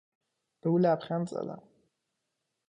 [0.61, 1.61] به او لبخند زدم.